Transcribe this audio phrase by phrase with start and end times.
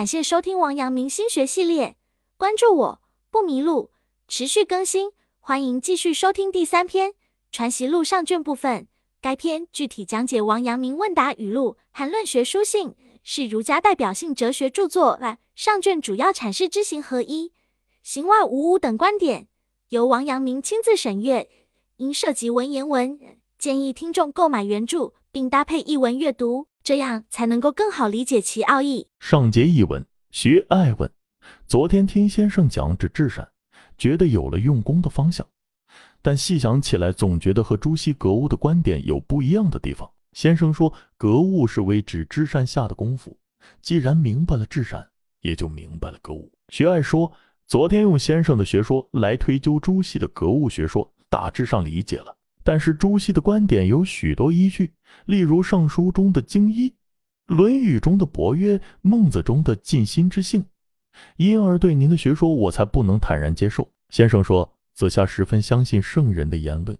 [0.00, 1.94] 感谢收听王阳明心学系列，
[2.38, 3.90] 关注我不迷路，
[4.26, 7.10] 持续更新，欢迎继续收听第三篇
[7.52, 8.88] 《传习录》上卷部分。
[9.20, 15.20] 该篇具体讲解王阳明问答语录和论学书信，是儒家代表性哲学著作。
[15.54, 17.52] 上卷主要阐释知行合一、
[18.02, 19.48] 行外无物等观点，
[19.90, 21.50] 由王阳明亲自审阅，
[21.98, 23.20] 因涉及文言文，
[23.60, 26.68] 建议听众购买原著并搭配译文阅读。
[26.82, 29.06] 这样才能够更好理解其奥义。
[29.18, 31.12] 上节译文学爱问，
[31.66, 33.46] 昨天听先生讲指至善，
[33.98, 35.46] 觉得有了用功的方向，
[36.22, 40.10] 但细想起来，总觉得和朱熹格物的观点有不一样的地方。
[40.32, 43.36] 先生说格物是为指至善下的功夫，
[43.82, 45.06] 既然明白了至善，
[45.42, 46.50] 也就明白了格物。
[46.70, 47.30] 学爱说，
[47.66, 52.34] 昨天用先生的学说来推究朱熹的格物学说，大致上理解了。
[52.62, 54.92] 但是朱熹的观点有许多依据，
[55.26, 56.88] 例如《尚书》中的精一，
[57.46, 60.64] 《论语》中的博约，《孟子》中的尽心之性，
[61.36, 63.88] 因而对您的学说我才不能坦然接受。
[64.10, 66.96] 先生说，子夏十分相信圣人的言论，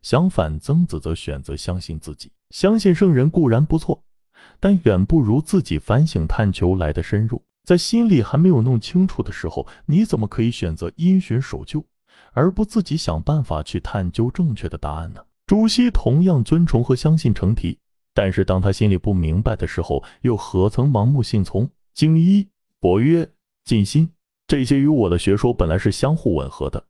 [0.00, 2.30] 相反，曾子则选择相信自己。
[2.50, 4.02] 相信圣人固然不错，
[4.60, 7.42] 但远不如自己反省探求来的深入。
[7.64, 11.84] 在心里还没有弄清楚的时候，你怎么可以选择因循守旧？
[12.32, 15.22] 而不自己想办法去探究正确的答案呢？
[15.46, 17.78] 朱熹同样尊崇和相信成题，
[18.14, 21.68] 但是当他心里不明白的时候，又何曾盲目信从？
[21.94, 22.48] 经一、
[22.80, 23.28] 博约、
[23.64, 24.08] 尽心，
[24.46, 26.82] 这些与我的学说本来是相互吻合的，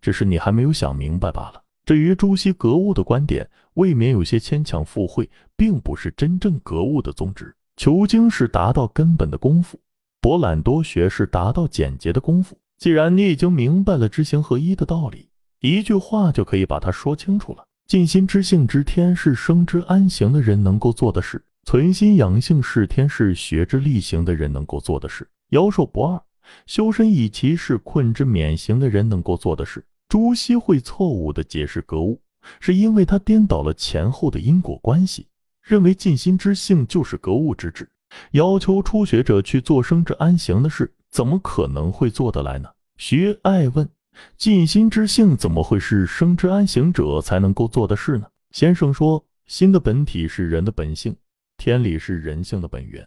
[0.00, 1.62] 只是你还没有想明白罢了。
[1.86, 7.54] 至于朱熹格物的观点，未免有些牵强附会，并不是真正格物的宗旨。
[7.76, 9.80] 求精是达到根本的功夫，
[10.20, 12.56] 博览多学是达到简洁的功夫。
[12.78, 15.28] 既然你已经明白了知行合一的道理，
[15.60, 17.64] 一句话就可以把它说清楚了。
[17.86, 25.28] 尽心知性知天是生之安行的人能够做的事，存心养性是天是学之力行的人能够做的事。
[25.50, 26.20] 妖寿不二，
[26.66, 29.84] 修身以其是困之免行的人能够做的事。
[30.08, 32.20] 朱熹会错误地解释格物，
[32.60, 35.26] 是因为他颠倒了前后的因果关系，
[35.62, 37.88] 认为尽心知性就是格物之志，
[38.32, 40.92] 要求初学者去做生之安行的事。
[41.14, 42.68] 怎么可能会做得来呢？
[42.96, 43.88] 徐爱问
[44.36, 51.14] ：“尽心之性怎么会是生之安行者才能够做的事呢？”先生说：“心的本体是人的本性，
[51.56, 53.06] 天理是人性的本源，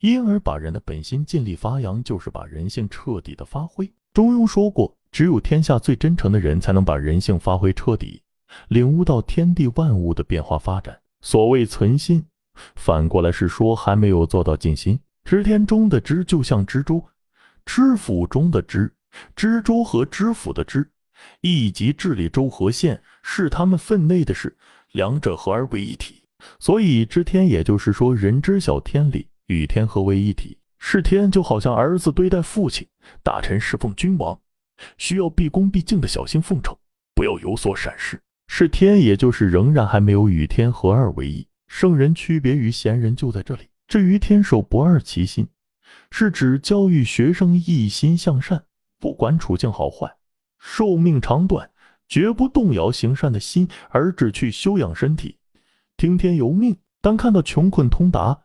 [0.00, 8.20] 因而把人的本心尽力发扬，就是把人性彻底的发挥。”中庸说过：“只有天下最真诚的人，才能把人性发挥彻底，
[8.68, 12.22] 领悟到天地万物的变化发展。”所谓存心，
[12.74, 15.00] 反过来是说还没有做到尽心。
[15.24, 17.02] 知天中的知，就像蜘蛛。
[17.66, 18.90] 知府中的知，
[19.34, 20.88] 知州和知府的知，
[21.42, 24.56] 以及治理州和县是他们分内的事，
[24.92, 26.22] 两者合而为一体。
[26.58, 30.56] 所以知天，也就是说人知晓天理，与天合为一体。
[30.78, 32.86] 是天，就好像儿子对待父亲，
[33.22, 34.38] 大臣侍奉君王，
[34.96, 36.76] 需要毕恭毕敬的小心奉承，
[37.14, 38.20] 不要有所闪失。
[38.48, 41.46] 是天，也就是仍然还没有与天合二为一。
[41.66, 43.68] 圣人区别于贤人就在这里。
[43.88, 45.48] 至于天守不二其心。
[46.10, 48.64] 是指教育学生一心向善，
[48.98, 50.16] 不管处境好坏，
[50.58, 51.70] 寿命长短，
[52.08, 55.38] 绝不动摇行善的心，而只去修养身体，
[55.96, 56.76] 听天由命。
[57.00, 58.36] 当看到穷困通达，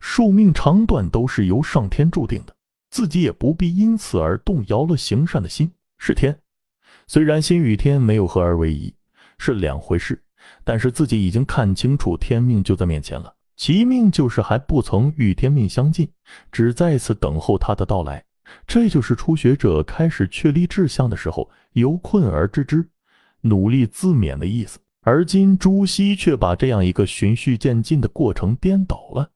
[0.00, 2.56] 寿命长短都是由上天注定的，
[2.90, 5.72] 自己也不必因此而动摇了行善的心。
[5.96, 6.40] 是天，
[7.06, 8.92] 虽然心与天没有合而为一，
[9.38, 10.20] 是两回事，
[10.64, 13.32] 但是自己已经看清楚天命就在面前了。
[13.60, 16.08] 其命就是还不曾与天命相近，
[16.50, 18.24] 只在此等候他的到来。
[18.66, 22.88] 这就是初学者开始确立志向的时候，由困而知之，
[23.42, 24.78] 努力自勉的意思。
[25.02, 29.28] 而今朱熹却把这样一个循序渐进的过程颠倒了，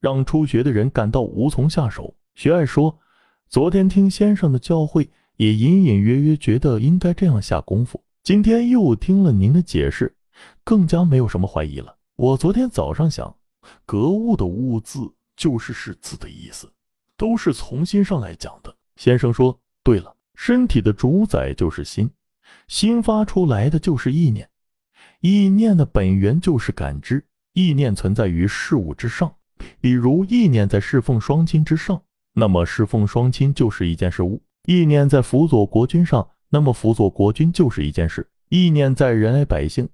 [0.00, 2.14] 让初学的人感到无从下手。
[2.34, 2.98] 学爱说，
[3.46, 8.02] 昨天听先生的教诲，也隐隐约约觉得应该这样下功夫。
[8.22, 10.16] 今天又听了您的解释，
[10.64, 11.94] 更加没有什么怀疑了。
[12.16, 13.36] 我昨天早上想。
[13.84, 15.00] 格物的物字
[15.36, 16.70] 就是是字的意思，
[17.16, 18.74] 都是从心上来讲的。
[18.96, 22.10] 先生说对了，身体的主宰就是心，
[22.68, 24.48] 心发出来的就是意念，
[25.20, 29.34] 意念的本源就是感知，意念存在于事物之上。
[29.80, 32.02] 比如意念在侍奉双亲之上，
[32.34, 39.88] 那么侍奉双亲就是一件事物；意念在辅佐国君上，那么辅佐国君就是一件事；意念在仁爱百姓、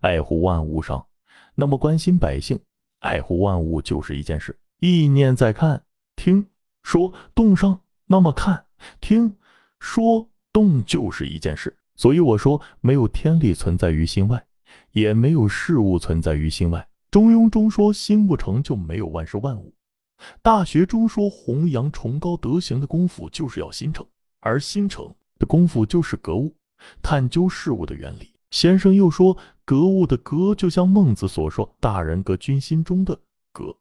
[0.00, 1.06] 爱护万物上，
[1.54, 2.60] 那么关心百姓。
[3.00, 5.84] 爱护万物就是一件事，意念在看、
[6.16, 6.46] 听、
[6.82, 8.64] 说、动上，那么看、
[9.00, 9.36] 听、
[9.78, 11.76] 说、动就是一件事。
[11.94, 14.46] 所以我说，没有天理存在于心外，
[14.92, 16.86] 也没有事物存在于心外。
[17.10, 19.72] 中庸中说，心不成就没有万事万物。
[20.42, 24.06] 大学中说弘扬崇高德行的功夫就是要心诚，
[24.40, 26.54] 而心诚的功夫就是格物，
[27.02, 28.35] 探究事物的原理。
[28.50, 33.20] 先生又说，格物的格就像孟子所说“大人格君心中”的
[33.52, 33.76] 格，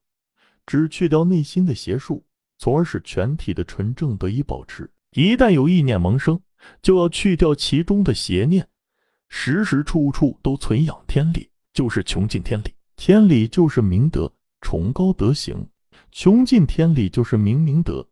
[0.66, 2.26] 只去掉内心的邪术，
[2.58, 4.90] 从而使全体的纯正得以保持。
[5.12, 6.40] 一旦有意念萌生，
[6.82, 8.68] 就要去掉其中的邪念，
[9.30, 12.74] 时时处处都存养天理，就是穷尽天理。
[12.98, 15.68] 天理就是明德，崇高德行。
[16.12, 18.06] 穷尽天理就是明明德，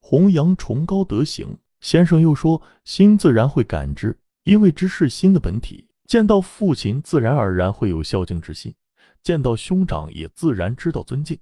[0.00, 1.56] 弘扬崇高德行。
[1.80, 5.88] 先生又说，心自然会感知，因为知是心的本体。
[6.06, 8.72] 见到父亲，自然而然会有孝敬之心；
[9.22, 11.36] 见到兄长，也自然知道尊敬；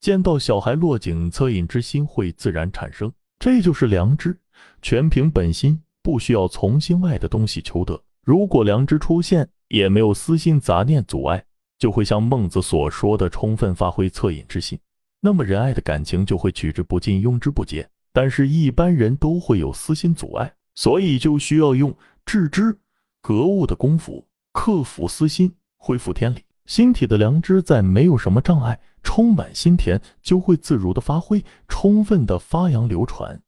[0.00, 3.12] 见到小孩落井恻隐之心会自然产生。
[3.38, 4.38] 这就是良知，
[4.82, 8.00] 全凭本心，不需要从心外的东西求得。
[8.24, 11.44] 如果良知出现，也没有私心杂念阻碍，
[11.78, 14.78] 就会像孟子所说的，充分发挥恻隐之心。
[15.20, 17.88] 那么仁爱的感情就会取之不尽，用之不竭。
[18.12, 22.76] 但是，一般人都会有私心阻碍，所以就需要用致知
[23.20, 26.44] 格物的功夫克服私心，恢复天理。
[26.66, 33.42] 心体的良知在没有什么障碍、充满心田，就会自如的发挥，充分的发扬流传。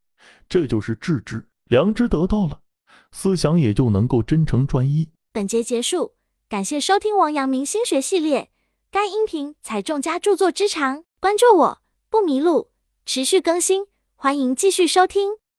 [0.49, 2.61] 这就是致知良知得到了，
[3.13, 5.09] 思想也就能够真诚专一。
[5.33, 6.15] 本节结束，
[6.49, 8.51] 感谢收听王阳明心学系列。
[8.91, 11.05] 该音频采众家著作之长。
[11.21, 11.79] 关注我
[12.09, 12.71] 不迷路，
[13.05, 13.85] 持续更新，
[14.17, 15.40] 欢迎继续收听。